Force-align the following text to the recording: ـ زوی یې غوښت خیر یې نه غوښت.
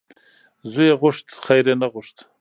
ـ 0.37 0.71
زوی 0.71 0.87
یې 0.89 0.97
غوښت 1.01 1.27
خیر 1.45 1.65
یې 1.69 1.75
نه 1.81 1.87
غوښت. 1.93 2.17